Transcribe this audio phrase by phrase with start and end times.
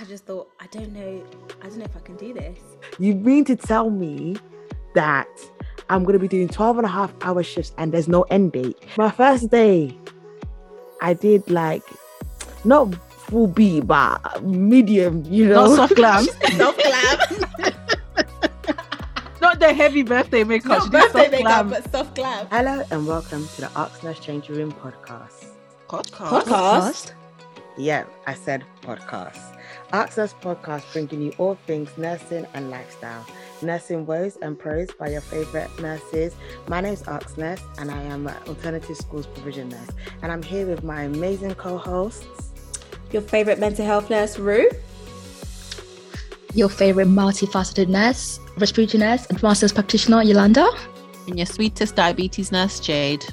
[0.00, 1.22] I just thought, I don't know,
[1.60, 2.58] I don't know if I can do this.
[2.98, 4.38] You mean to tell me
[4.94, 5.28] that
[5.90, 8.52] I'm going to be doing 12 and a half hour shifts and there's no end
[8.52, 8.82] date?
[8.96, 9.94] My first day,
[11.02, 11.82] I did like,
[12.64, 15.66] not full B, but medium, you know?
[15.66, 16.24] Not soft glam.
[16.56, 17.74] Soft glam.
[19.42, 20.68] Not the heavy birthday makeup.
[20.68, 21.68] Not she did birthday soft makeup, glam.
[21.68, 22.46] but soft glam.
[22.50, 25.44] Hello and welcome to the askNurse Change Room podcast.
[25.88, 26.44] Podcast.
[26.44, 27.12] Podcast.
[27.76, 29.59] Yeah, I said podcast.
[29.92, 33.26] askNurse Podcast bringing you all things nursing and lifestyle.
[33.62, 36.34] Nursing woes and pros by your favorite nurses.
[36.68, 39.90] My name's askNurse and I am an alternative schools provision nurse.
[40.22, 42.24] And I'm here with my amazing co-hosts.
[43.12, 44.68] Your favorite mental health nurse, Ru?
[46.54, 50.68] your favorite multifaceted nurse, respiratory nurse, and master's practitioner, Yolanda.
[51.26, 53.24] And your sweetest diabetes nurse, Jade.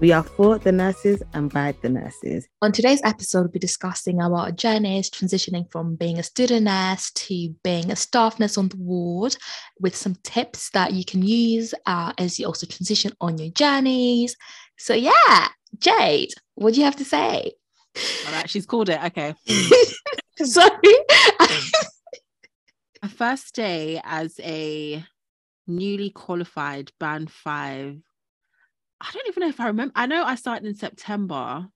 [0.00, 2.46] We are for the nurses and by the nurses.
[2.62, 7.52] On today's episode, we'll be discussing our journeys transitioning from being a student nurse to
[7.64, 9.36] being a staff nurse on the ward
[9.80, 14.36] with some tips that you can use uh, as you also transition on your journeys.
[14.76, 17.54] So, yeah, Jade, what do you have to say?
[18.26, 19.02] All right, she's called it.
[19.02, 19.34] Okay.
[20.44, 20.78] Sorry.
[23.02, 25.04] My first day as a
[25.66, 28.00] newly qualified band five.
[29.00, 29.92] I don't even know if I remember.
[29.94, 31.68] I know I started in September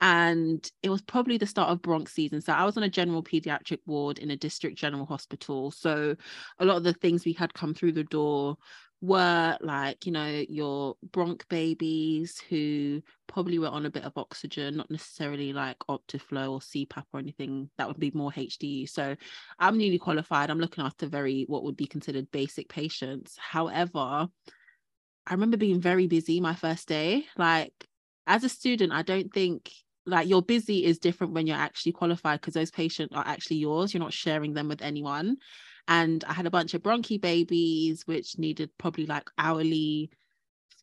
[0.00, 2.40] and it was probably the start of bronch season.
[2.40, 5.70] So I was on a general pediatric ward in a district general hospital.
[5.70, 6.14] So
[6.58, 8.56] a lot of the things we had come through the door
[9.00, 14.76] were like, you know, your bronch babies who probably were on a bit of oxygen,
[14.76, 17.70] not necessarily like Optiflow or CPAP or anything.
[17.78, 18.88] That would be more HDU.
[18.88, 19.16] So
[19.58, 20.50] I'm newly qualified.
[20.50, 23.36] I'm looking after very what would be considered basic patients.
[23.38, 24.28] However,
[25.26, 27.26] I remember being very busy my first day.
[27.36, 27.72] Like
[28.26, 29.72] as a student, I don't think
[30.06, 33.92] like you're busy is different when you're actually qualified because those patients are actually yours.
[33.92, 35.36] You're not sharing them with anyone.
[35.88, 40.10] And I had a bunch of bronchi babies, which needed probably like hourly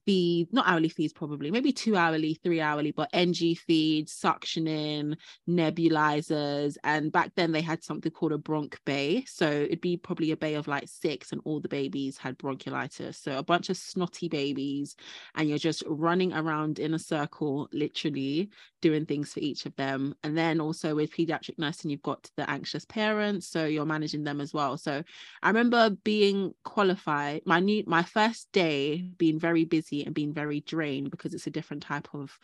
[0.05, 5.16] feed, not hourly feeds, probably maybe two hourly, three hourly, but NG feeds, suctioning,
[5.50, 6.78] nebulizers.
[6.83, 9.23] And back then they had something called a bronch bay.
[9.28, 13.16] So it'd be probably a bay of like six, and all the babies had bronchiolitis.
[13.16, 14.95] So a bunch of snotty babies,
[15.35, 18.49] and you're just running around in a circle, literally
[18.81, 20.13] doing things for each of them.
[20.23, 23.47] And then also with pediatric nursing, you've got the anxious parents.
[23.47, 24.78] So you're managing them as well.
[24.78, 25.03] So
[25.41, 30.61] I remember being qualified, my new my first day being very busy and being very
[30.61, 32.37] drained because it's a different type of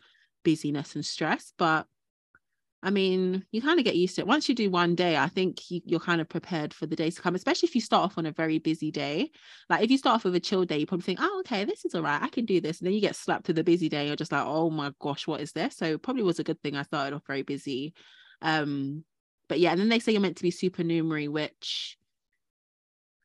[0.44, 1.54] busyness and stress.
[1.58, 1.88] But
[2.82, 4.28] I mean, you kind of get used to it.
[4.28, 7.16] Once you do one day, I think you, you're kind of prepared for the days
[7.16, 9.32] to come, especially if you start off on a very busy day.
[9.70, 11.84] Like if you start off with a chill day, you probably think, oh, okay, this
[11.84, 12.22] is all right.
[12.22, 12.80] I can do this.
[12.80, 14.08] And then you get slapped to the busy day.
[14.08, 15.76] You're just like, oh my gosh, what is this?
[15.76, 17.94] So it probably was a good thing I started off very busy.
[18.42, 19.04] Um,
[19.50, 21.98] but yeah, and then they say you're meant to be supernumerary, which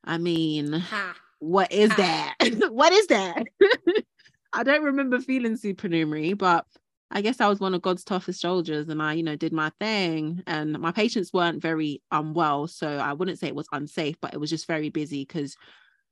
[0.03, 1.15] I mean, Ha.
[1.39, 2.35] what is Ah.
[2.41, 2.71] that?
[2.73, 3.45] what is that?
[4.55, 6.65] I don't remember feeling supernumerary, but
[7.11, 9.71] I guess I was one of God's toughest soldiers and I, you know, did my
[9.81, 10.43] thing.
[10.47, 12.69] And my patients weren't very unwell.
[12.69, 15.57] So I wouldn't say it was unsafe, but it was just very busy because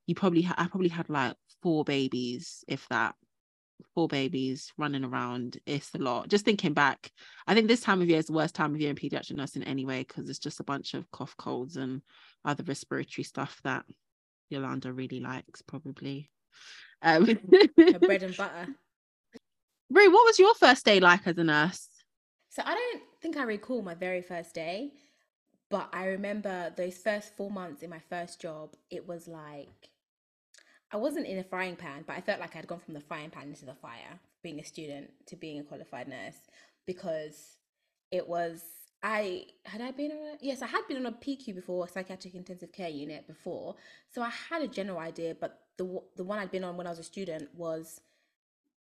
[0.07, 3.15] you probably, ha- I probably had like four babies, if that,
[3.95, 5.57] four babies running around.
[5.65, 6.27] It's a lot.
[6.27, 7.11] Just thinking back,
[7.47, 9.63] I think this time of year is the worst time of year in pediatric nursing
[9.63, 12.01] anyway, because it's just a bunch of cough colds and
[12.43, 13.85] other respiratory stuff that
[14.49, 16.29] Yolanda really likes, probably.
[17.03, 18.67] Um, bread and butter.
[19.89, 21.87] Ru, what was your first day like as a nurse?
[22.49, 24.93] So I don't think I recall my very first day,
[25.69, 29.89] but I remember those first four months in my first job, it was like
[30.91, 33.31] I wasn't in a frying pan, but I felt like I'd gone from the frying
[33.31, 36.37] pan into the fire, being a student to being a qualified nurse,
[36.85, 37.57] because
[38.11, 38.61] it was
[39.03, 41.89] I had I been on a yes, I had been on a PICU before, a
[41.89, 43.75] psychiatric intensive care unit before.
[44.09, 46.89] So I had a general idea, but the the one I'd been on when I
[46.89, 47.99] was a student was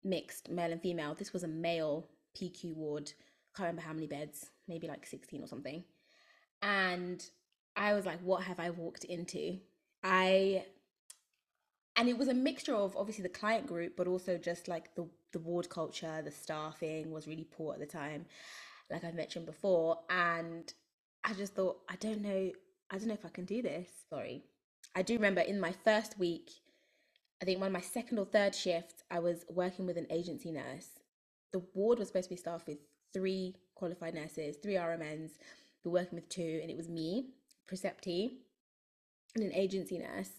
[0.03, 1.14] mixed male and female.
[1.14, 3.12] This was a male PICU ward.
[3.56, 5.84] Can't remember how many beds, maybe like 16 or something.
[6.62, 7.24] And
[7.75, 9.60] I was like, what have I walked into?
[10.04, 10.66] I
[11.95, 15.07] and it was a mixture of obviously the client group, but also just like the
[15.34, 18.25] the ward culture, the staffing was really poor at the time,
[18.91, 20.00] like I mentioned before.
[20.09, 20.71] And
[21.24, 22.51] I just thought, I don't know,
[22.91, 23.89] I don't know if I can do this.
[24.09, 24.44] Sorry.
[24.95, 26.51] I do remember in my first week,
[27.41, 30.51] I think one of my second or third shifts, I was working with an agency
[30.51, 31.00] nurse.
[31.53, 32.80] The ward was supposed to be staffed with
[33.13, 35.31] three qualified nurses, three RMNs.
[35.83, 37.30] We were working with two, and it was me,
[37.71, 38.31] preceptee,
[39.36, 40.31] and an agency nurse.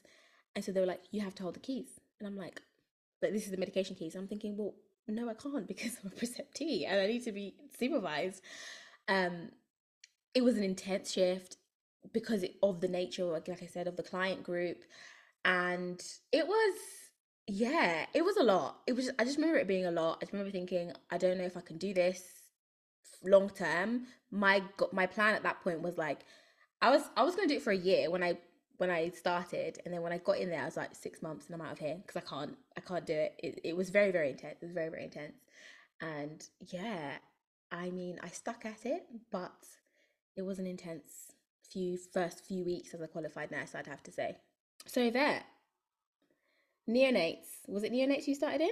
[0.55, 2.61] And so they were like, "You have to hold the keys," and I'm like,
[3.21, 4.75] "But this is the medication keys." I'm thinking, well,
[5.11, 8.43] no, I can't because I'm a preceptee and I need to be supervised.
[9.09, 9.51] Um,
[10.35, 11.57] it was an intense shift
[12.13, 14.85] because of the nature, like, like I said, of the client group.
[15.45, 16.03] And
[16.33, 16.75] it was,
[17.47, 18.81] yeah, it was a lot.
[18.87, 20.19] It was, I just remember it being a lot.
[20.19, 22.23] I just remember thinking, I don't know if I can do this
[23.25, 24.07] long term.
[24.31, 24.63] My,
[24.93, 26.21] my plan at that point was like,
[26.81, 28.39] I was, I was going to do it for a year when I,
[28.81, 29.79] when I started.
[29.85, 31.73] And then when I got in there, I was like six months and I'm out
[31.73, 33.35] of here because I can't, I can't do it.
[33.39, 33.61] it.
[33.63, 34.57] It was very, very intense.
[34.63, 35.35] It was very, very intense.
[36.01, 37.19] And yeah,
[37.71, 39.67] I mean, I stuck at it, but
[40.35, 41.35] it was an intense
[41.71, 44.39] few first few weeks as a qualified nurse, I'd have to say.
[44.87, 45.43] So there.
[46.89, 47.69] Neonates.
[47.69, 48.71] Was it neonates you started in?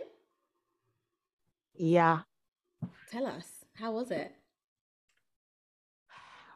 [1.75, 2.21] Yeah.
[3.13, 3.47] Tell us.
[3.75, 4.33] How was it?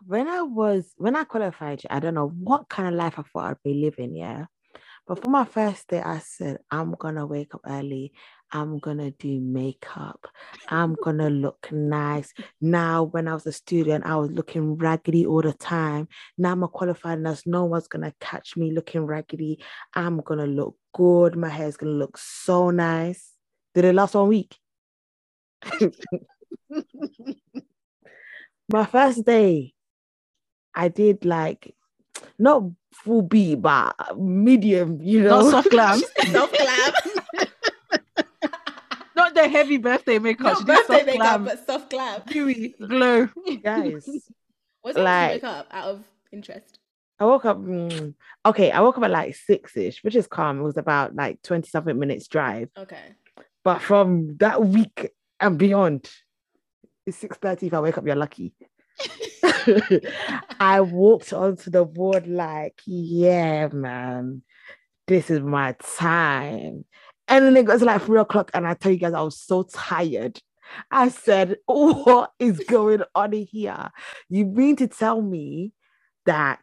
[0.07, 3.51] When I was when I qualified, I don't know what kind of life I thought
[3.51, 4.47] I'd be living, yeah.
[5.07, 8.13] But for my first day, I said, I'm gonna wake up early.
[8.53, 10.27] I'm gonna do makeup.
[10.69, 12.33] I'm gonna look nice.
[12.61, 16.09] Now, when I was a student, I was looking raggedy all the time.
[16.39, 17.43] Now I'm a qualified nurse.
[17.47, 19.59] No one's gonna catch me looking raggedy.
[19.95, 21.37] I'm gonna look good.
[21.37, 23.33] My hair's gonna look so nice.
[23.75, 24.57] Did it last one week?
[28.69, 29.75] My first day,
[30.75, 31.75] I did like
[32.39, 35.41] not full B, but medium, you know.
[35.43, 35.99] Not soft glam.
[36.31, 36.93] Soft glam.
[39.15, 40.59] Not the heavy birthday makeup.
[40.59, 41.45] Not birthday soft makeup, glam.
[41.45, 42.23] but soft glam.
[42.27, 43.29] Dewy glow.
[43.63, 44.09] Guys,
[44.81, 46.79] What's it Like- makeup out of interest?
[47.21, 47.59] I woke up.
[47.59, 48.15] mm,
[48.47, 50.59] okay, I woke up at like six ish, which is calm.
[50.59, 52.69] It was about like 20 something minutes drive.
[52.77, 53.15] Okay.
[53.63, 56.11] But from that week and beyond,
[57.07, 57.65] it's 6:30.
[57.69, 58.55] If I wake up, you're lucky.
[60.61, 64.43] I walked onto the board like, yeah, man,
[65.07, 66.85] this is my time.
[67.29, 69.63] And then it to like three o'clock, and I tell you guys, I was so
[69.63, 70.41] tired.
[70.91, 73.91] I said, What is going on here?
[74.29, 75.73] You mean to tell me
[76.27, 76.61] that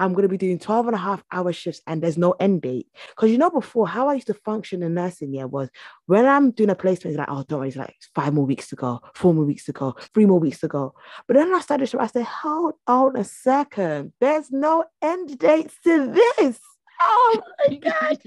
[0.00, 2.62] I'm going to be doing 12 and a half hour shifts and there's no end
[2.62, 2.88] date?
[3.10, 5.68] Because you know, before how I used to function in nursing, yeah, was
[6.06, 8.68] when I'm doing a placement, it's like, oh, don't worry, it's like five more weeks
[8.68, 10.94] to go, four more weeks to go, three more weeks to go.
[11.28, 15.74] But then I started to, I said, hold on a second, there's no end dates
[15.84, 16.58] to this.
[17.00, 18.18] Oh my God.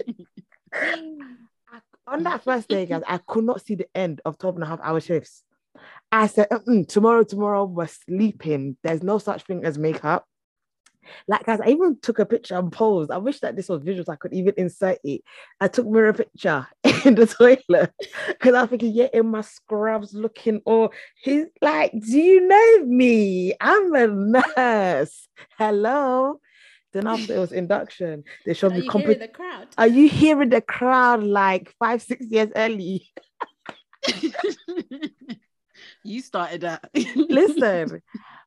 [2.06, 4.68] On that first day, guys, I could not see the end of 12 and a
[4.68, 5.44] half hour shifts.
[6.12, 6.48] I said,
[6.88, 8.78] tomorrow, tomorrow, we're sleeping.
[8.84, 10.28] There's no such thing as makeup.
[11.28, 13.12] Like, guys, I even took a picture and posed.
[13.12, 14.10] I wish that this was visuals.
[14.10, 15.22] I could even insert it.
[15.60, 16.68] I took mirror picture
[17.06, 17.94] in the toilet
[18.28, 20.94] because I was thinking, yeah, in my scrubs, looking all.
[21.16, 23.54] He's like, do you know me?
[23.60, 25.28] I'm a nurse.
[25.58, 26.40] Hello.
[26.94, 29.68] Then after it was induction, they showed Are me compet- the crowd?
[29.78, 33.10] Are you hearing the crowd like five, six years early?
[36.04, 36.90] you started that.
[37.16, 38.02] Listen,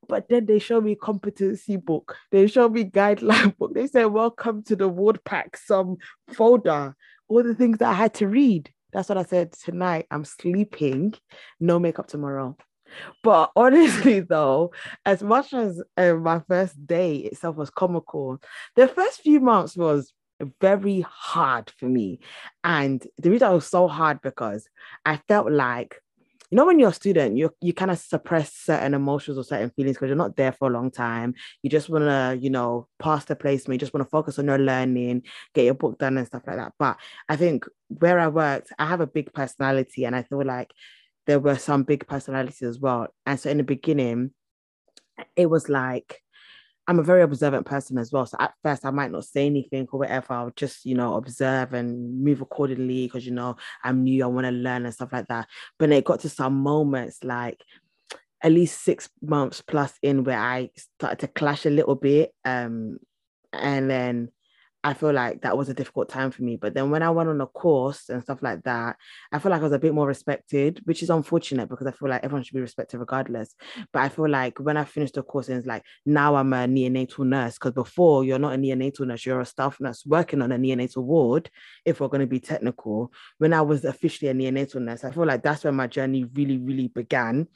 [0.08, 2.16] but then they show me competency book.
[2.30, 3.74] They show me guideline book.
[3.74, 5.96] They said, "Welcome to the ward pack." Some
[6.32, 6.94] folder,
[7.28, 8.70] all the things that I had to read.
[8.92, 10.06] That's what I said tonight.
[10.10, 11.14] I'm sleeping,
[11.60, 12.56] no makeup tomorrow.
[13.22, 14.72] But honestly, though,
[15.04, 18.40] as much as uh, my first day itself was comical,
[18.74, 20.12] the first few months was
[20.60, 22.20] very hard for me.
[22.62, 24.68] And the reason it was so hard because
[25.04, 26.00] I felt like
[26.50, 29.70] you know when you're a student you you kind of suppress certain emotions or certain
[29.70, 31.34] feelings because you're not there for a long time.
[31.62, 33.76] You just want to you know pass the placement.
[33.76, 35.22] You just want to focus on your learning
[35.54, 36.72] get your book done and stuff like that.
[36.78, 36.98] But
[37.28, 40.72] i think where i worked i have a big personality and i feel like
[41.26, 43.08] there were some big personalities as well.
[43.26, 44.30] And so in the beginning
[45.34, 46.22] it was like
[46.88, 48.26] I'm a very observant person as well.
[48.26, 50.32] So at first, I might not say anything or whatever.
[50.32, 54.46] I'll just, you know, observe and move accordingly because, you know, I'm new, I want
[54.46, 55.48] to learn and stuff like that.
[55.78, 57.60] But it got to some moments like
[58.42, 62.32] at least six months plus in where I started to clash a little bit.
[62.44, 62.98] Um,
[63.52, 64.30] and then
[64.86, 66.54] I feel like that was a difficult time for me.
[66.54, 68.96] But then when I went on a course and stuff like that,
[69.32, 72.08] I feel like I was a bit more respected, which is unfortunate because I feel
[72.08, 73.56] like everyone should be respected regardless.
[73.92, 77.26] But I feel like when I finished the course, it's like now I'm a neonatal
[77.26, 80.56] nurse because before you're not a neonatal nurse, you're a staff nurse working on a
[80.56, 81.50] neonatal ward.
[81.84, 85.26] If we're going to be technical, when I was officially a neonatal nurse, I feel
[85.26, 87.48] like that's when my journey really, really began.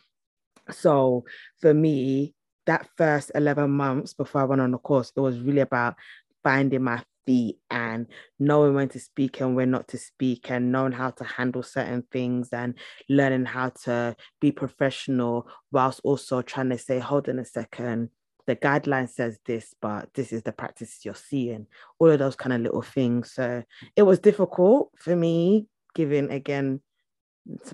[0.72, 1.26] So
[1.60, 2.34] for me,
[2.66, 5.94] that first 11 months before I went on the course, it was really about
[6.42, 8.08] finding my feet and
[8.40, 12.02] knowing when to speak and when not to speak and knowing how to handle certain
[12.10, 12.74] things and
[13.08, 18.08] learning how to be professional whilst also trying to say hold on a second
[18.48, 21.68] the guideline says this but this is the practice you're seeing
[22.00, 23.62] all of those kind of little things so
[23.94, 26.80] it was difficult for me given again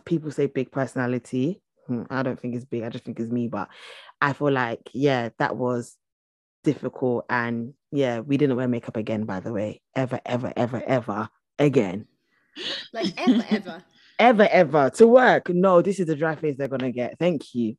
[0.04, 2.82] people say big personality hmm, I don't think it's big.
[2.82, 3.48] I just think it's me.
[3.48, 3.68] But
[4.20, 5.96] I feel like, yeah, that was
[6.66, 7.24] difficult.
[7.30, 9.80] And yeah, we didn't wear makeup again, by the way.
[9.94, 12.06] Ever, ever, ever, ever again.
[12.92, 13.84] Like ever, ever.
[14.18, 15.50] Ever, ever to work.
[15.50, 17.18] No, this is the dry face they're gonna get.
[17.18, 17.76] Thank you.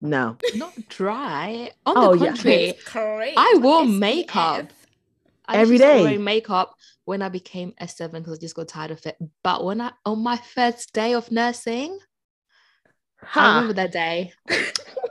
[0.00, 0.36] No.
[0.54, 1.72] Not dry.
[1.84, 2.30] On Oh, the yeah.
[2.30, 3.34] contrary, It's crazy.
[3.36, 3.98] I wore SPF.
[3.98, 4.70] makeup.
[5.48, 6.74] I Every actually started wearing makeup
[7.04, 9.16] when I became S7 because I just got tired of it.
[9.42, 11.98] But when I on my first day of nursing,
[13.22, 13.54] I Ha.
[13.54, 14.32] remember that day.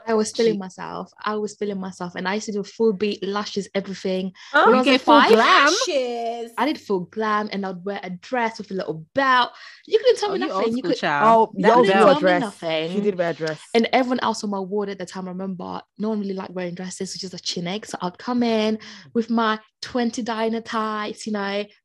[0.08, 1.12] I was feeling myself.
[1.24, 4.34] I was feeling myself, and I used to do full beat, lashes, everything.
[4.54, 5.66] Oh, When I was get at full five, glam.
[5.88, 6.52] Lashes.
[6.58, 9.52] I did full glam, and I'd wear a dress with a little belt.
[9.86, 10.78] You couldn't tell Oh, me you nothing.
[10.78, 11.50] You could, child.
[11.56, 12.42] Oh, That yo, didn't your tell me dress.
[12.42, 12.92] nothing.
[12.94, 13.62] She did wear a dress.
[13.76, 16.52] and everyone else on my ward at the time, I remember no one really liked
[16.52, 17.86] wearing dresses, which is a chineg.
[17.86, 18.82] So I'd come in mm.
[19.14, 21.40] with my 20 denier tights, you know.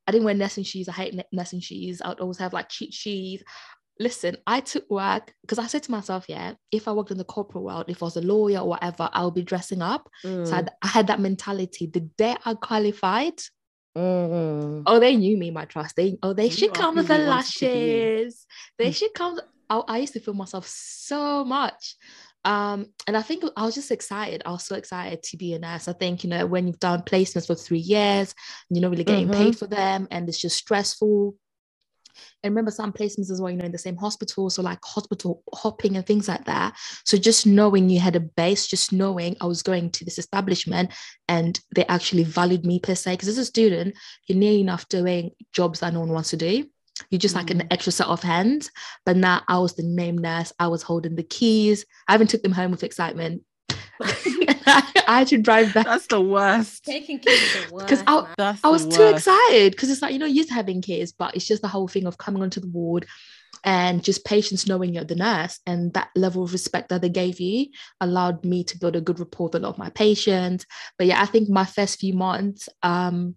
[0.09, 0.89] I didn't wear nursing shoes.
[0.89, 2.01] I hate ne- nursing shoes.
[2.05, 3.43] I'd always have like cheat shoes.
[3.99, 7.25] Listen, I took work because I said to myself, yeah, if I worked in the
[7.25, 10.11] corporate world, if I was a lawyer or whatever, I would be dressing up.
[10.23, 11.87] So I Mm, had, I had that mentality.
[11.87, 13.41] The day I qualified,
[13.97, 15.97] mm, oh, they knew me, my trust.
[15.97, 17.71] They oh, they You should come with the we wanted to be.
[17.71, 18.47] lashes.
[18.79, 18.95] They Mm.
[18.95, 19.41] should come.
[19.71, 21.97] I, I used to feel myself so much.
[22.45, 24.43] Um, and I think I was just excited.
[24.47, 25.89] I was so excited to be a nurse.
[25.89, 28.33] I think, you know, when you've done placements for three years,
[28.71, 29.33] you're not really getting Mhm.
[29.35, 31.35] paid for them, and it's just stressful.
[32.43, 34.51] And remember some placements as well, you know, in the same hospital.
[34.51, 36.75] So like hospital hopping and things like that.
[37.05, 40.93] So just knowing you had a base, just knowing I was going to this establishment
[41.29, 43.15] and they actually valued me per se.
[43.15, 43.95] Because as a student,
[44.27, 46.67] you're near enough doing jobs that no one wants to do.
[47.11, 47.67] You're just like an Mm.
[47.71, 48.71] extra set of hands.
[49.05, 50.53] But now I was the name nurse.
[50.59, 51.85] I was holding the keys.
[52.09, 53.43] I even took them home with excitement.
[54.67, 56.85] I had to drive back That's the worst.
[56.85, 57.89] Taking kids is the worst.
[57.89, 60.55] 'Cause I- That's I the was too excited because it's like, you know, used to
[60.55, 63.07] having kids, but it's just the whole thing of coming onto the ward
[63.65, 67.41] and just patients knowing you're the nurse and that level of respect that they gave
[67.41, 67.67] you
[68.01, 70.67] allowed me to build a good rapport with a lot of my patients.
[70.99, 73.35] But yeah, I think my first few months, um,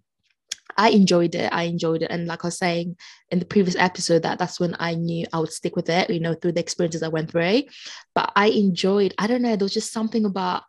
[0.79, 1.51] I enjoyed it.
[1.51, 2.09] I enjoyed it.
[2.09, 2.95] And like I was saying
[3.29, 6.21] in the previous episode, that that's when I knew I would stick with it, you
[6.21, 7.63] know, through the experiences I went through.
[8.15, 10.63] But I enjoyed, I don't know, there was just something about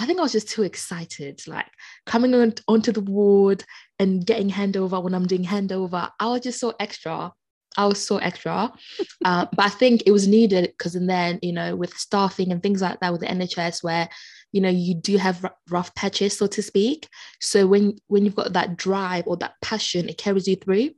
[0.00, 1.66] I think I was just too excited, like
[2.06, 3.64] coming on onto the ward
[3.98, 6.10] and getting handover when I'm doing handover.
[6.20, 7.32] I was just so extra.
[7.76, 8.70] I was so extra.
[9.24, 12.62] uh, but I think it was needed because, and then, you know, with staffing and
[12.62, 14.08] things like that with the NHS, where,
[14.52, 17.08] you know, you do have r- rough patches, so to speak.
[17.40, 20.90] So when when you've got that drive or that passion, it carries you through.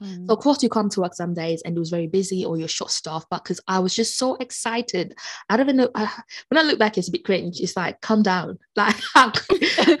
[0.00, 0.26] Mm.
[0.26, 2.56] So of course you come to work some days and it was very busy or
[2.56, 5.14] you're short staffed, but because I was just so excited.
[5.48, 5.90] I don't even know.
[5.94, 6.10] I,
[6.48, 7.60] when I look back, it's a bit cringe.
[7.60, 8.58] It's like, calm down.
[8.74, 8.96] Like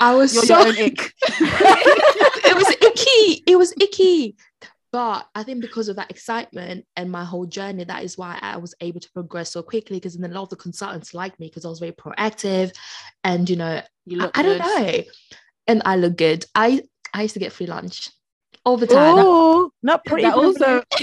[0.00, 1.12] I was so your own ick.
[1.28, 3.42] it was icky.
[3.46, 4.34] It was icky.
[4.92, 8.58] But I think because of that excitement and my whole journey, that is why I
[8.58, 9.96] was able to progress so quickly.
[9.96, 12.72] Because then a lot of the consultants liked me because I was very proactive,
[13.24, 15.02] and you know, You I, look I don't know,
[15.66, 16.44] and I look good.
[16.54, 16.82] I
[17.14, 18.10] I used to get free lunch
[18.66, 19.14] all the time.
[19.16, 20.24] Oh, not pretty.
[20.24, 20.82] That also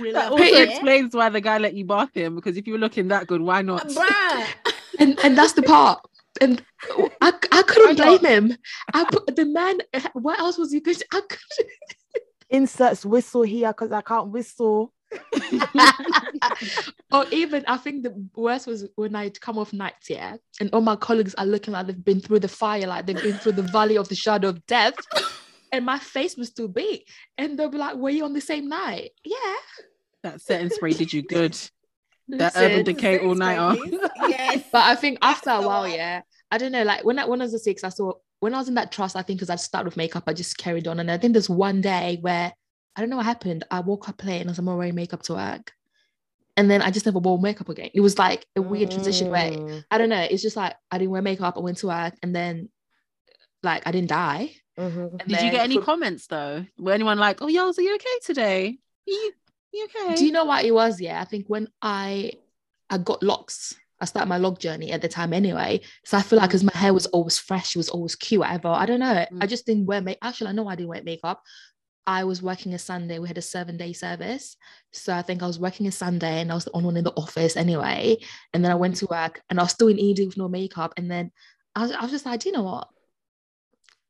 [0.00, 0.68] We that also it.
[0.68, 3.40] explains why the guy let you bath him because if you were looking that good,
[3.40, 3.88] why not?
[3.88, 4.46] Bruh.
[4.98, 6.00] and and that's the part.
[6.40, 6.62] And
[7.20, 8.20] I, I couldn't Why not?
[8.20, 8.56] blame him.
[8.94, 9.78] I put the man.
[10.14, 11.06] What else was he going to?
[11.12, 11.70] I couldn't.
[12.52, 14.92] Inserts whistle here because I can't whistle.
[17.12, 20.80] or even I think the worst was when I'd come off nights, yeah, and all
[20.80, 23.62] my colleagues are looking like they've been through the fire, like they've been through the
[23.62, 24.94] valley of the shadow of death,
[25.72, 27.02] and my face was too big,
[27.36, 29.56] and they'll be like, "Were you on the same night?" Yeah.
[30.22, 31.58] That setting spray did you good.
[32.28, 33.82] That Urban Decay all nighter.
[34.28, 34.64] Yes.
[34.72, 37.44] But I think after a while, yeah, I don't know, like when I when I
[37.44, 38.12] was a six, I saw
[38.42, 40.58] when I was in that trust, I think because I started with makeup, I just
[40.58, 42.52] carried on, and I think there's one day where
[42.96, 43.62] I don't know what happened.
[43.70, 45.72] I woke up late and I was like, I'm wearing makeup to work.
[46.56, 47.90] And then I just never wore makeup again.
[47.94, 50.20] It was like a weird transition where Mm, I don't know.
[50.28, 51.54] It's just like I didn't wear makeup.
[51.56, 52.68] I went to work, and then
[53.62, 54.50] like I didn't die.
[54.76, 55.20] mhm.
[55.20, 56.66] And Did you get any for- comments though?
[56.78, 58.78] Were anyone like, "Oh, y'all, are you okay today?
[59.06, 59.32] You,
[59.72, 61.00] you okay?" Do you know what it was?
[61.00, 62.32] Yeah, I think when I
[62.90, 65.80] I got locks, I started my log journey at the time anyway.
[66.04, 66.52] So I feel like Mm.
[66.52, 68.68] because my hair was always fresh, it was always cute, whatever.
[68.68, 69.12] I don't know.
[69.12, 69.48] I Mm.
[69.48, 70.18] just didn't wear make.
[70.20, 71.42] Actually, I know I didn't wear makeup.
[72.04, 73.20] I was working a Sunday.
[73.20, 74.56] We had a seven day service.
[74.90, 77.04] So I think I was working a Sunday and I was the only one in
[77.04, 78.16] the office anyway.
[78.52, 80.94] And then I went to work and I was still in ED with no makeup.
[80.96, 81.30] And then
[81.76, 82.88] I was, I was just like, do you know what?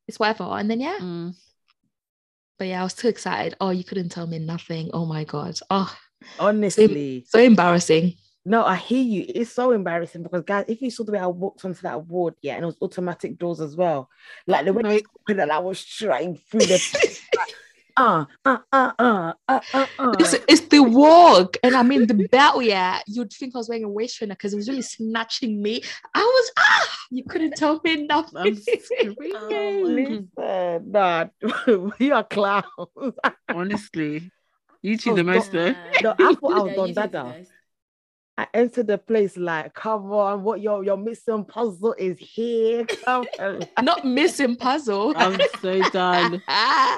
[0.09, 0.45] It's whatever.
[0.45, 0.99] And then, yeah.
[1.01, 1.35] Mm.
[2.59, 3.57] But yeah, I was too excited.
[3.61, 4.89] Oh, you couldn't tell me nothing.
[4.95, 5.59] Oh my God.
[5.69, 5.95] Oh,
[6.39, 8.15] Honestly, so embarrassing.
[8.45, 9.25] No, I hear you.
[9.29, 12.35] It's so embarrassing because guys, if you saw the way I walked onto that ward,
[12.43, 14.09] yeah, and it was automatic doors as well.
[14.47, 17.19] Like the way Wait, that I was trying through the
[17.97, 20.13] uh, uh, uh, uh, uh, uh, uh.
[20.19, 21.57] It's, it's the walk.
[21.63, 24.53] And I mean, the belt, yeah, you'd think I was wearing a waist trainer because
[24.53, 25.83] it was really snatching me.
[26.15, 28.39] I was, ah, you couldn't tell me nothing.
[28.39, 28.57] I'm
[29.17, 30.29] screaming.
[30.37, 31.27] Listen, nah,
[31.99, 32.65] you are clowns.
[33.49, 34.33] Honestly,
[34.83, 35.75] you two Oh, the most though.
[36.03, 37.37] No, I thought I was Yeah, Don you Dada.
[38.37, 38.47] Those.
[38.53, 42.85] I entered the place like, come on, what your your missing puzzle is here.
[43.05, 43.67] Come on.
[43.83, 45.13] Not missing puzzle.
[45.17, 46.43] I'm so done.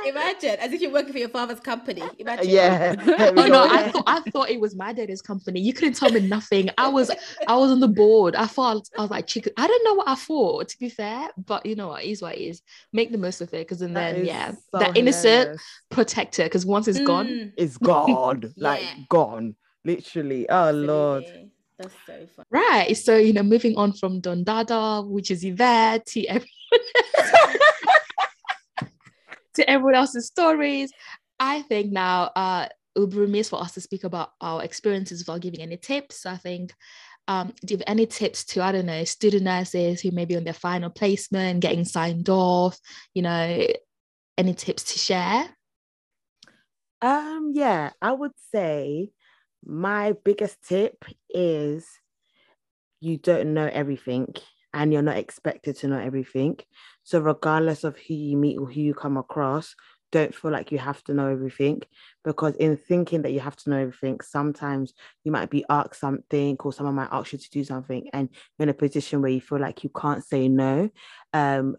[0.07, 2.03] Imagine, as if you're working for your father's company.
[2.19, 2.49] Imagine.
[2.51, 2.95] yeah.
[3.37, 5.61] Oh no, I thought I thought it was my daddy's company.
[5.61, 6.71] You couldn't tell me nothing.
[6.79, 7.11] I was
[7.47, 8.37] I was on the board.
[8.37, 9.53] I thought I was like chicken.
[9.57, 12.23] I don't know what I thought, to be fair, but you know what it is
[12.23, 12.63] what it is.
[12.93, 15.63] Make the most of it because then That then yeah, so that innocent hilarious.
[15.91, 16.45] protector.
[16.45, 18.53] Because once it's gone, Mm, It's gone.
[18.57, 18.95] like Yeah.
[19.09, 19.57] gone.
[19.85, 20.49] Literally.
[20.49, 21.25] Oh Lord.
[21.79, 22.45] That's so fun.
[22.51, 22.97] right?
[22.97, 26.49] So you know, moving on from Don Dada, which is Yvette, to everyone
[29.55, 30.91] to everyone else's stories.
[31.39, 35.21] I think now uh it would be remiss for us to speak about our experiences
[35.21, 36.27] without giving any tips.
[36.27, 36.73] I think
[37.27, 40.53] um give any tips to I don't know student nurses who may be on their
[40.53, 42.79] final placement, getting signed off,
[43.15, 43.67] you know,
[44.39, 45.49] any tips to share?
[47.01, 49.11] Um, yeah, I would say
[49.65, 51.87] my biggest tip is
[53.01, 54.35] you don't know everything
[54.73, 56.59] and you're not expected to know everything.
[57.03, 59.75] So, regardless of who you meet or who you come across,
[60.11, 61.83] don't feel like you have to know everything
[62.25, 66.57] because, in thinking that you have to know everything, sometimes you might be asked something
[66.61, 68.29] or someone might ask you to do something and
[68.59, 70.89] you're in a position where you feel like you can't say no.
[71.33, 71.77] Um,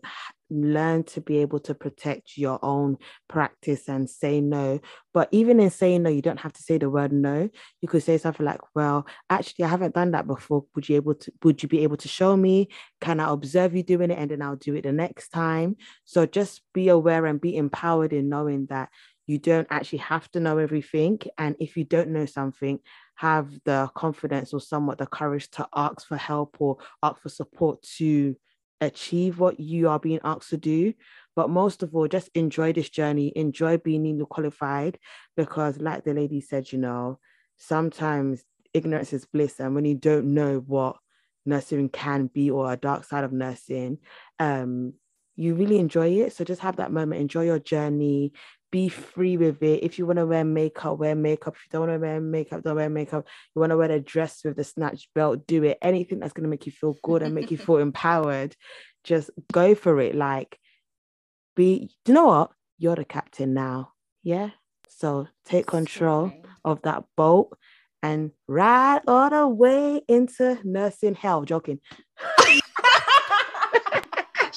[0.50, 2.98] learn to be able to protect your own
[3.28, 4.80] practice and say no.
[5.14, 7.50] But even in saying no, you don't have to say the word no.
[7.82, 10.66] You could say something like, "Well, actually, I haven't done that before.
[10.76, 11.32] Would you able to?
[11.44, 12.70] Would you be able to show me?
[13.02, 16.26] Can I observe you doing it, and then I'll do it the next time?" So
[16.26, 18.90] just be aware and be empowered in knowing that
[19.28, 21.20] you don't actually have to know everything.
[21.38, 22.80] And if you don't know something,
[23.16, 27.82] have the confidence or somewhat the courage to ask for help or ask for support
[27.98, 28.36] to
[28.82, 30.94] achieve what you are being asked to do.
[31.36, 35.00] But most of all, just enjoy this journey, enjoy being newly qualified,
[35.36, 37.20] because, like the lady said, you know,
[37.58, 39.60] sometimes ignorance is bliss.
[39.60, 40.98] And when you don't know what
[41.46, 44.00] nursing can be or a dark side of nursing,
[44.40, 44.94] um,
[45.36, 46.34] you really enjoy it.
[46.34, 48.32] So just have that moment, enjoy your journey,
[48.76, 49.86] be free with it.
[49.86, 51.56] If you want to wear makeup, wear makeup.
[51.56, 53.26] If you don't want to wear makeup, don't wear makeup.
[53.56, 55.78] You want to wear a dress with the snatch belt, do it.
[55.82, 58.54] Anything that's going to make you feel good and make you feel empowered,
[59.06, 60.14] just go for it.
[60.14, 60.60] Like,
[61.56, 62.52] be, do you know what?
[62.78, 63.94] You're the captain now.
[64.24, 64.50] Yeah.
[64.90, 66.50] So take control Absolutely.
[66.66, 67.58] of that boat
[68.04, 71.46] and ride all the way into nursing hell.
[71.46, 71.80] Joking.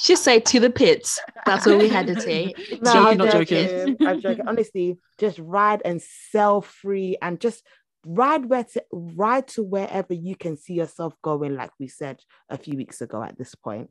[0.02, 1.20] Just say to the pits.
[1.46, 2.54] That's what we had to say.
[2.80, 3.68] No, Joking, I'm not joking.
[3.68, 4.06] joking.
[4.06, 4.48] I'm joking.
[4.48, 7.64] Honestly, just ride and sell free and just
[8.06, 12.58] ride where to ride to wherever you can see yourself going, like we said a
[12.58, 13.90] few weeks ago at this point.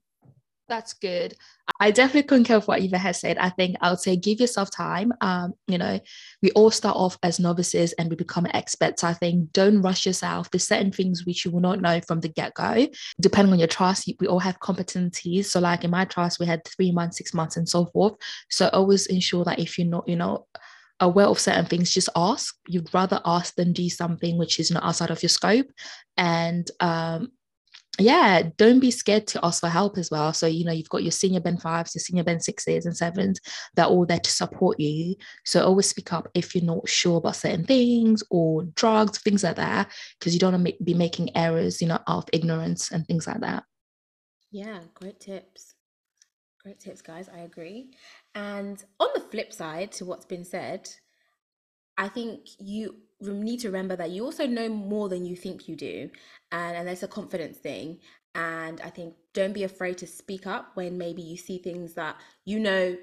[0.70, 1.34] That's good.
[1.80, 3.38] I definitely concur with what Eva has said.
[3.38, 5.14] I think I would say give yourself time.
[5.22, 6.00] Um, you know,
[6.42, 9.04] we all start off as novices and we become experts.
[9.04, 10.50] I think don't rush yourself.
[10.52, 12.88] There's certain things which you will not know from the get-go.
[13.22, 15.46] Depending on your trust, we all have competencies.
[15.46, 18.16] So, like in my trust, we had three months, six months, and so forth.
[18.50, 20.48] So always ensure that if you're not, you know,
[21.00, 22.56] aware of certain things, just ask.
[22.68, 25.68] You'd rather ask than do something which is not outside of your scope.
[26.18, 27.30] And um,
[28.00, 30.34] yeah, don't be scared to ask for help as well.
[30.34, 33.40] So, you know, you've got your senior band fives, your senior band sixes and sevens,
[33.76, 35.16] they're all there to support you.
[35.46, 39.56] So always speak up if you're not sure about certain things or drugs, things like
[39.56, 43.28] that, because you don't want to be making errors, you know, of ignorance and things
[43.28, 43.64] like that.
[44.52, 45.76] Yeah, great tips.
[46.64, 47.30] Great tips, guys.
[47.34, 47.92] I agree.
[48.36, 50.90] And on the flip side to what's been said,
[51.98, 55.76] I think you need to remember that you also know more than you think you
[55.76, 56.10] do.
[56.52, 58.00] And, and that's a confidence thing.
[58.36, 62.18] And I think don't be afraid to speak up when maybe you see things that
[62.46, 62.96] you know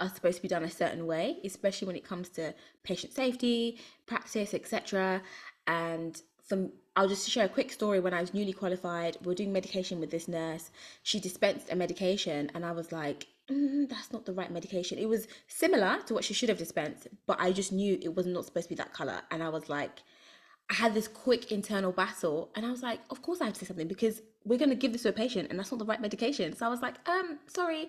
[0.00, 3.78] are supposed to be done a certain way, especially when it comes to patient safety,
[4.06, 5.22] practice, etc.
[5.66, 8.00] And from I'll just share a quick story.
[8.00, 10.70] When I was newly qualified, we are doing medication with this nurse.
[11.04, 15.08] She dispensed a medication, and I was like, mm, "That's not the right medication." It
[15.08, 18.44] was similar to what she should have dispensed, but I just knew it was not
[18.46, 19.20] supposed to be that color.
[19.30, 20.02] And I was like,
[20.70, 23.60] I had this quick internal battle, and I was like, "Of course I have to
[23.60, 25.84] say something because we're going to give this to a patient, and that's not the
[25.84, 27.88] right medication." So I was like, "Um, sorry."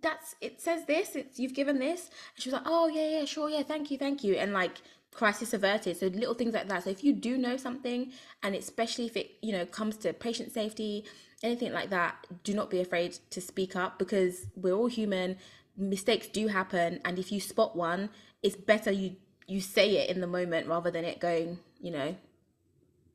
[0.00, 2.10] That's it says this, it's you've given this.
[2.34, 4.34] And she was like, Oh yeah, yeah, sure, yeah, thank you, thank you.
[4.34, 4.80] And like
[5.12, 5.96] crisis averted.
[5.98, 6.84] So little things like that.
[6.84, 10.52] So if you do know something, and especially if it, you know, comes to patient
[10.52, 11.04] safety,
[11.42, 15.36] anything like that, do not be afraid to speak up because we're all human.
[15.76, 18.10] mistakes do happen and if you spot one
[18.42, 22.14] it's better you you say it in the moment rather than it going you know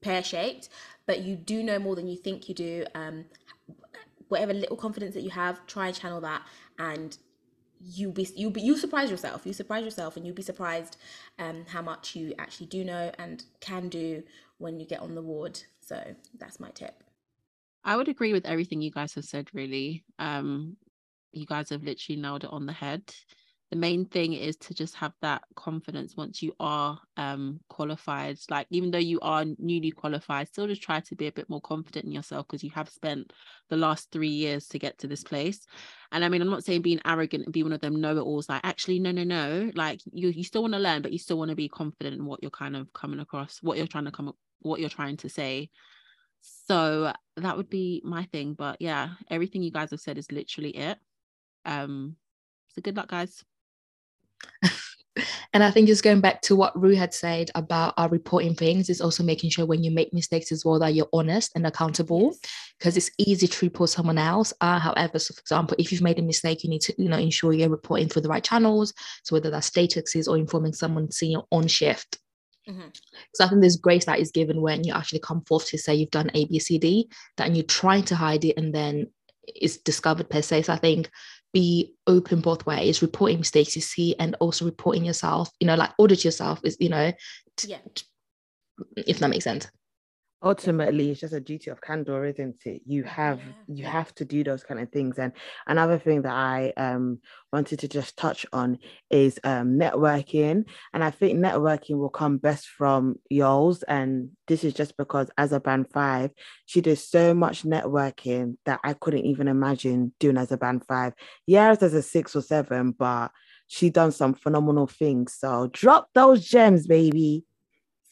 [0.02, 0.68] pear shaped
[1.06, 3.26] but you do know more than you think you do um
[4.28, 6.42] whatever little confidence that you have try and channel that
[6.80, 7.20] and
[7.80, 9.46] you be you be you surprise yourself.
[9.46, 10.98] You surprise yourself and you'll be surprised
[11.38, 14.24] um how much you actually do know and can do
[14.58, 15.62] when you get on the ward.
[15.80, 17.07] So that's my tip
[17.88, 20.04] I would agree with everything you guys have said, really.
[20.20, 20.76] Um,
[21.32, 23.02] you guys have literally nailed it on the head.
[23.72, 28.38] The main thing is to just have that confidence once you are um qualified.
[28.50, 31.62] Like even though you are newly qualified, still just try to be a bit more
[31.62, 33.32] confident in yourself because you have spent
[33.70, 35.66] the last three years to get to this place.
[36.12, 38.50] And I mean, I'm not saying being arrogant and be one of them know-it-alls.
[38.50, 39.72] Like actually, no, no, no.
[39.76, 42.26] Like you, you still want to learn, but you still want to be confident in
[42.26, 45.30] what you're kind of coming across, what you're trying to come, what you're trying to
[45.30, 45.70] say
[46.42, 50.72] so that would be my thing but yeah everything you guys have said is literally
[50.72, 50.98] it
[51.66, 52.16] um
[52.70, 53.44] so good luck guys
[55.54, 58.90] and I think just going back to what Ru had said about our reporting things
[58.90, 62.36] is also making sure when you make mistakes as well that you're honest and accountable
[62.78, 64.54] because it's easy to report someone else.
[64.62, 67.18] Uh, however, so for example, if you've made a mistake, you need to you know
[67.18, 68.94] ensure you're reporting through the right channels.
[69.24, 72.20] So whether that's statuses or informing someone seeing on shift.
[72.68, 72.88] Mm-hmm.
[73.34, 75.96] So I think there's grace that is given when you actually come forth to say
[75.96, 79.08] you've done A, B, C, D, that you're trying to hide it and then
[79.44, 80.64] it's discovered per se.
[80.64, 81.10] So I think
[81.54, 85.92] be open both ways, reporting mistakes you see and also reporting yourself, you know, like
[85.98, 87.14] audit yourself is, you know,
[87.56, 87.78] t- yeah.
[88.98, 89.68] if that makes sense
[90.44, 92.82] ultimately it's just a duty of candor isn't it?
[92.86, 93.76] You have yeah.
[93.76, 95.18] you have to do those kind of things.
[95.18, 95.34] And
[95.66, 97.20] another thing that i um
[97.52, 98.78] wanted to just touch on
[99.10, 100.66] is um networking.
[100.94, 103.82] And i think networking will come best from y'all's.
[103.84, 106.32] And this is just because as a band five
[106.68, 111.14] she did so much networking that i couldn't even imagine doing as a band five.
[111.48, 113.32] Yes as a six or seven but
[113.70, 115.34] she done some phenomenal things.
[115.34, 117.44] So drop those gems baby.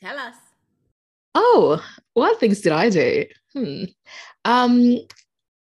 [0.02, 0.36] Tell us
[1.36, 3.26] Oh, what things did I do?
[3.54, 3.84] Hmm.
[4.46, 5.00] Um,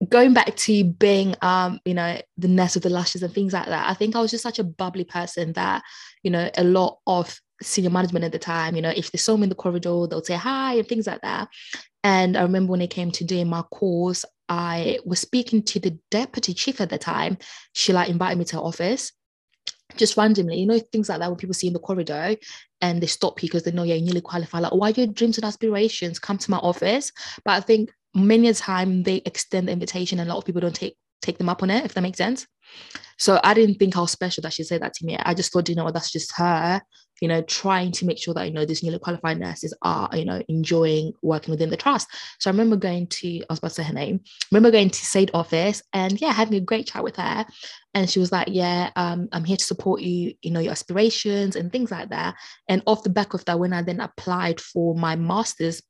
[0.08, 3.65] going back to being, um, you know, the nest of the lashes and things like
[3.65, 3.89] that.
[3.89, 5.82] I think I was just such a bubbly person that,
[6.23, 9.36] you know, a lot of senior management at the time, you know, if they saw
[9.36, 11.47] me in the corridor, they'll say hi and things like that.
[12.04, 15.97] And I remember when it came to doing my course, I was speaking to the
[16.12, 17.38] deputy chief at the time.
[17.73, 19.12] She like invited me to her office
[19.97, 22.36] just randomly, you know, things like that when people see in the corridor
[22.81, 25.38] and they stop you because they know you're newly qualified, like, oh, why your dreams
[25.38, 27.12] and aspirations come to my office.
[27.43, 30.62] But I think many a time they extend the invitation and a lot of people
[30.62, 32.47] don't take take them up on it, if that makes sense.
[33.17, 35.17] So I didn't think how special that she said that to me.
[35.17, 36.82] I just thought, you know what, that's just her
[37.21, 40.25] you know, trying to make sure that, you know, these newly qualified nurses are, you
[40.25, 42.08] know, enjoying working within the trust.
[42.39, 44.19] So I remember going to, I was about to say her name,
[44.51, 47.45] remember going to Sade office and yeah, having a great chat with her.
[47.93, 51.56] And she was like, yeah, um, I'm here to support you, you know, your aspirations
[51.56, 52.36] and things like that.
[52.67, 55.82] And off the back of that, when I then applied for my master's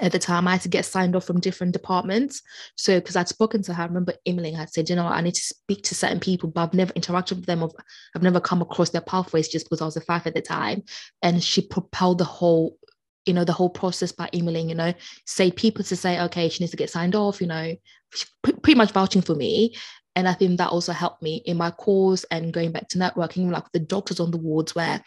[0.00, 2.42] at the time I had to get signed off from different departments.
[2.76, 5.34] So because I'd spoken to her, I remember emailing her, said, you know, I need
[5.34, 7.62] to speak to certain people, but I've never interacted with them.
[7.62, 7.70] Or
[8.14, 10.82] I've never come across their pathways just because I was a five at the time.
[11.22, 12.76] And she propelled the whole,
[13.24, 14.92] you know, the whole process by emailing, you know,
[15.26, 17.74] say people to say, okay, she needs to get signed off, you know,
[18.42, 19.74] pretty much vouching for me.
[20.16, 23.50] And I think that also helped me in my course and going back to networking,
[23.50, 25.02] like the doctors on the wards where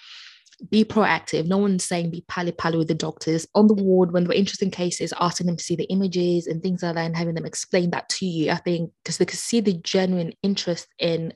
[0.69, 1.45] be proactive.
[1.45, 4.35] No one's saying be pally pally with the doctors on the ward when there were
[4.35, 7.45] interesting cases, asking them to see the images and things like that, and having them
[7.45, 8.51] explain that to you.
[8.51, 11.33] I think because they could see the genuine interest in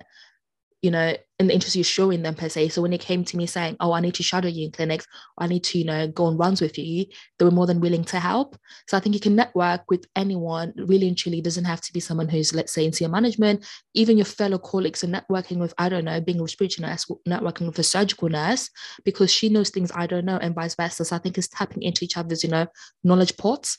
[0.82, 2.70] you know, in the interest you're showing them per se.
[2.70, 5.06] So when it came to me saying, "Oh, I need to shadow you in clinics,
[5.38, 7.06] I need to, you know, go on runs with you,"
[7.38, 8.58] they were more than willing to help.
[8.88, 10.74] So I think you can network with anyone.
[10.78, 13.66] Really and truly, doesn't have to be someone who's, let's say, into your management.
[13.94, 17.68] Even your fellow colleagues are networking with, I don't know, being a respiratory nurse, networking
[17.68, 18.70] with a surgical nurse
[19.06, 21.06] because she knows things I don't know, and vice versa.
[21.06, 22.68] So I think it's tapping into each other's, you know,
[23.04, 23.78] knowledge pots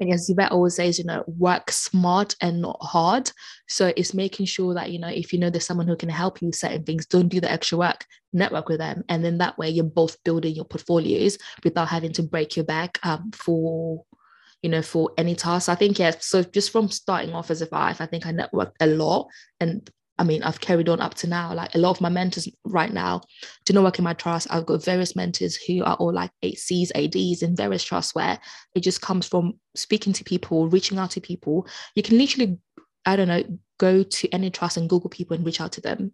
[0.00, 3.30] and as Yvette always says, you know, work smart and not hard.
[3.68, 6.40] So it's making sure that, you know, if you know there's someone who can help
[6.40, 9.04] you with certain things, don't do the extra work, network with them.
[9.08, 12.98] And then that way you're both building your portfolios without having to break your back
[13.04, 14.04] um, for
[14.62, 15.68] you know, for any task.
[15.68, 16.26] I think, yes.
[16.26, 19.28] So just from starting off as a five, I think I networked a lot.
[19.60, 21.52] And I mean, I've carried on up to now.
[21.52, 23.22] Like a lot of my mentors right now
[23.64, 24.46] do not work in my trust.
[24.50, 28.38] I've got various mentors who are all like HCs, ADs in various trusts where
[28.74, 31.66] it just comes from speaking to people, reaching out to people.
[31.94, 32.58] You can literally,
[33.04, 33.44] I don't know,
[33.78, 36.12] go to any trust and Google people and reach out to them.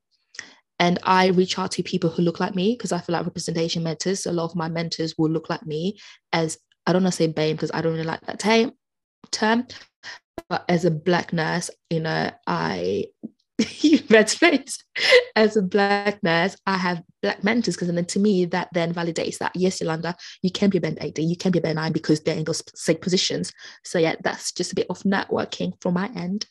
[0.80, 3.84] And I reach out to people who look like me because I feel like representation
[3.84, 4.26] matters.
[4.26, 5.98] A lot of my mentors will look like me
[6.32, 8.72] as I don't want to say BAME because I don't really like that term,
[9.30, 9.66] term,
[10.48, 13.06] but as a black nurse, you know, I
[14.08, 14.78] best place
[15.36, 19.38] as a black nurse, I have black mentors because then to me that then validates
[19.38, 21.92] that yes, Yolanda, you can be a band 8, you can be a band 9
[21.92, 23.52] because they're in those same positions.
[23.84, 26.46] So yeah, that's just a bit of networking from my end.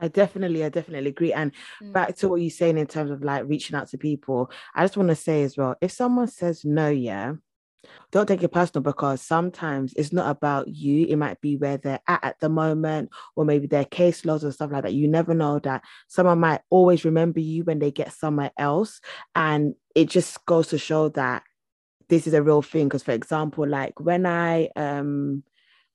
[0.00, 1.32] I definitely, I definitely agree.
[1.32, 1.92] And mm.
[1.92, 4.96] back to what you're saying in terms of like reaching out to people, I just
[4.96, 7.34] want to say as well, if someone says no, yeah,
[8.10, 11.06] don't take it personal because sometimes it's not about you.
[11.06, 14.54] It might be where they're at at the moment, or maybe their case laws and
[14.54, 14.94] stuff like that.
[14.94, 19.00] You never know that someone might always remember you when they get somewhere else.
[19.34, 21.42] And it just goes to show that
[22.08, 22.86] this is a real thing.
[22.86, 25.42] Because, for example, like when I um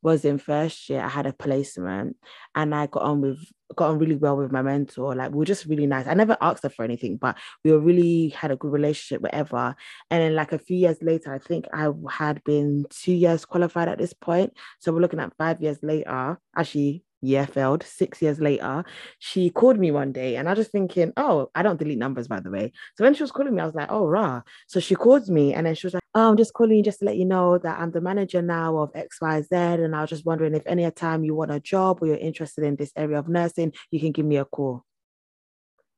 [0.03, 2.17] was in first year, I had a placement
[2.53, 3.39] and I got on with
[3.75, 5.15] got on really well with my mentor.
[5.15, 6.05] Like we were just really nice.
[6.05, 9.75] I never asked her for anything, but we were really had a good relationship, whatever.
[10.11, 13.87] And then like a few years later, I think I had been two years qualified
[13.87, 14.53] at this point.
[14.79, 16.37] So we're looking at five years later.
[16.55, 18.83] Actually, year failed six years later
[19.19, 22.27] she called me one day and i was just thinking oh i don't delete numbers
[22.27, 22.71] by the way.
[22.95, 24.41] So when she was calling me i was like oh rah.
[24.67, 26.99] So she called me and then she was like oh i'm just calling you just
[26.99, 30.25] to let you know that i'm the manager now of xyz and i was just
[30.25, 33.27] wondering if any time you want a job or you're interested in this area of
[33.27, 34.85] nursing you can give me a call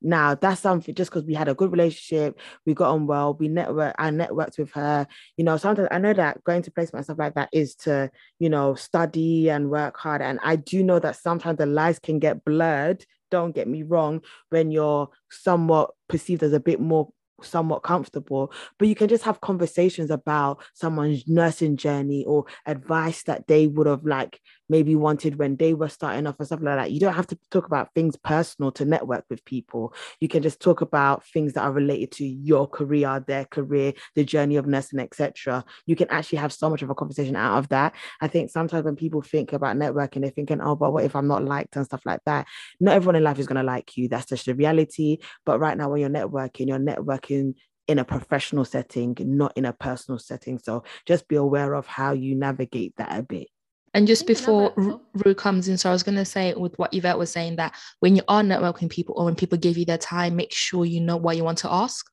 [0.05, 3.47] now that's something just because we had a good relationship, we got on well, we
[3.47, 5.07] network, I networked with her.
[5.35, 8.11] You know, sometimes I know that going to placement and stuff like that is to,
[8.39, 10.21] you know, study and work hard.
[10.21, 13.03] And I do know that sometimes the lies can get blurred.
[13.31, 17.09] Don't get me wrong, when you're somewhat perceived as a bit more
[17.41, 23.47] somewhat comfortable, but you can just have conversations about someone's nursing journey or advice that
[23.47, 26.91] they would have like maybe wanted when they were starting off and stuff like that.
[26.91, 29.93] You don't have to talk about things personal to network with people.
[30.19, 34.23] You can just talk about things that are related to your career, their career, the
[34.23, 35.63] journey of nursing, etc.
[35.85, 37.93] You can actually have so much of a conversation out of that.
[38.21, 41.27] I think sometimes when people think about networking, they're thinking, oh, but what if I'm
[41.27, 42.47] not liked and stuff like that?
[42.79, 44.07] Not everyone in life is going to like you.
[44.07, 45.19] That's just the reality.
[45.45, 47.55] But right now, when you're networking, you're networking
[47.87, 50.57] in a professional setting, not in a personal setting.
[50.59, 53.47] So just be aware of how you navigate that a bit.
[53.95, 54.73] And just before
[55.13, 57.73] Ru comes in, so I was going to say with what Yvette was saying that
[58.01, 60.99] when you are networking people or when people give you their time, make sure you
[60.99, 62.05] know what you want to ask.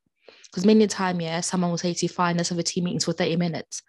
[0.44, 2.84] Because many a time, yeah, someone will say to you, fine, let's have a team
[2.84, 3.82] meetings for 30 minutes.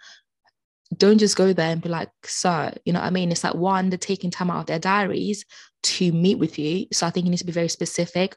[0.98, 3.32] Don't just go there and be like, so, you know what I mean?
[3.32, 5.46] It's like one, they're taking time out of their diaries
[5.84, 6.88] to meet with you.
[6.92, 8.36] So I think you need to be very specific,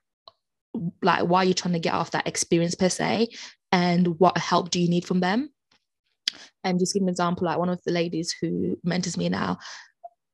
[1.00, 3.28] like why you're trying to get off that experience per se,
[3.72, 5.50] and what help do you need from them
[6.66, 9.58] and just give an example, like one of the ladies who mentors me now,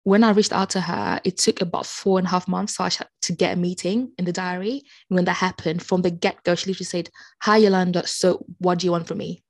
[0.04, 3.32] when I reached out to her, it took about four and a half months to
[3.32, 4.82] get a meeting in the diary.
[5.08, 7.10] And when that happened, from the get go, she literally said,
[7.42, 8.06] Hi, Yolanda.
[8.06, 9.44] So, what do you want from me?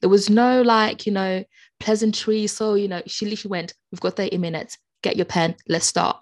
[0.00, 1.44] There was no like, you know,
[1.80, 2.46] pleasantry.
[2.46, 6.16] So, you know, she literally went, We've got 30 minutes, get your pen, let's start.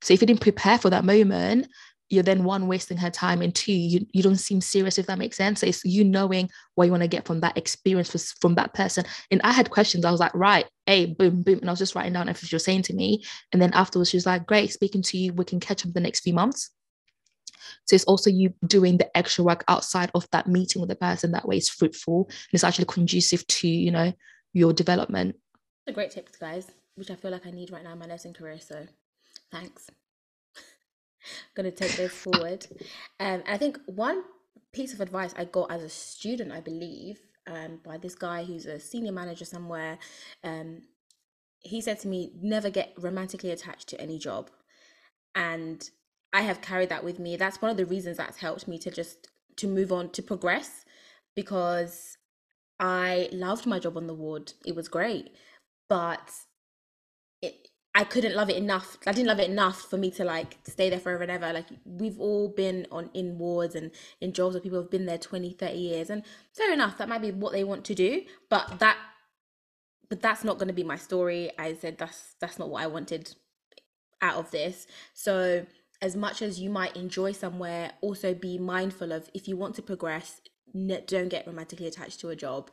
[0.00, 1.68] So, if you didn't prepare for that moment,
[2.10, 5.18] you're then one wasting her time and two you, you don't seem serious if that
[5.18, 5.60] makes sense.
[5.60, 9.04] So it's you knowing what you want to get from that experience from that person.
[9.30, 11.94] And i had questions i was like right hey boom boom and i was just
[11.94, 13.24] writing down everything she was saying to me.
[13.52, 16.00] And then afterwards she was like great speaking to you we can catch up the
[16.00, 16.70] next few months.
[17.86, 21.32] So it's also you doing the extra work outside of that meeting with the person
[21.32, 24.12] that way it's fruitful and it's actually conducive to you know
[24.52, 25.36] your development.
[25.86, 28.32] A great tips guys which i feel like i need right now in my nursing
[28.32, 28.86] career so
[29.50, 29.90] thanks
[31.54, 32.66] going to take this forward.
[33.20, 34.22] Um, I think one
[34.72, 38.66] piece of advice I got as a student, I believe, um, by this guy who's
[38.66, 39.98] a senior manager somewhere,
[40.42, 40.82] um,
[41.60, 44.50] he said to me, never get romantically attached to any job.
[45.34, 45.88] And
[46.32, 47.36] I have carried that with me.
[47.36, 50.84] That's one of the reasons that's helped me to just to move on to progress
[51.36, 52.18] because
[52.80, 54.52] I loved my job on the ward.
[54.66, 55.30] It was great.
[55.88, 56.30] But
[57.96, 58.98] I couldn't love it enough.
[59.06, 61.52] I didn't love it enough for me to like stay there forever and ever.
[61.52, 65.18] Like we've all been on in wards and in jobs where people have been there
[65.18, 66.10] 20, 30 years.
[66.10, 68.96] And fair enough, that might be what they want to do, but that
[70.08, 71.50] but that's not going to be my story.
[71.56, 73.34] I said that's that's not what I wanted
[74.20, 74.88] out of this.
[75.12, 75.64] So
[76.02, 79.82] as much as you might enjoy somewhere, also be mindful of if you want to
[79.82, 80.40] progress,
[81.06, 82.70] don't get romantically attached to a job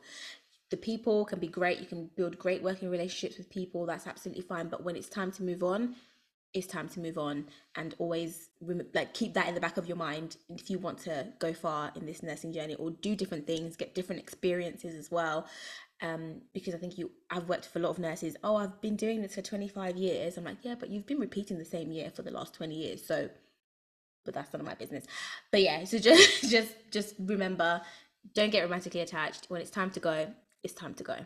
[0.72, 4.42] the people can be great you can build great working relationships with people that's absolutely
[4.42, 5.94] fine but when it's time to move on
[6.54, 7.44] it's time to move on
[7.76, 8.48] and always
[8.94, 11.92] like keep that in the back of your mind if you want to go far
[11.94, 15.46] in this nursing journey or do different things get different experiences as well
[16.00, 18.96] um, because i think you i've worked for a lot of nurses oh i've been
[18.96, 20.38] doing this for 25 years.
[20.38, 23.06] I'm like yeah but you've been repeating the same year for the last 20 years
[23.06, 23.28] so
[24.24, 25.04] but that's none of my business.
[25.50, 27.82] But yeah so just just just remember
[28.34, 29.46] don't get romantically attached.
[29.48, 30.32] When it's time to go
[30.62, 31.16] it's time to go.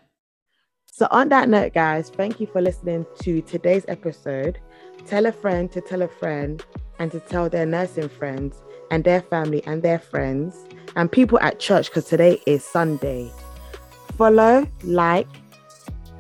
[0.86, 4.58] So, on that note, guys, thank you for listening to today's episode.
[5.06, 6.64] Tell a friend to tell a friend
[6.98, 11.60] and to tell their nursing friends and their family and their friends and people at
[11.60, 13.30] church because today is Sunday.
[14.16, 15.28] Follow, like,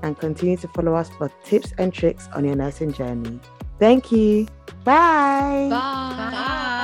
[0.02, 3.40] and continue to follow us for tips and tricks on your nursing journey.
[3.78, 4.46] Thank you.
[4.84, 5.68] Bye.
[5.70, 6.30] Bye.
[6.30, 6.75] Bye.